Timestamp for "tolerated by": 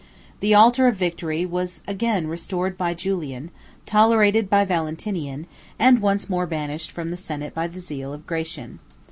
3.85-4.65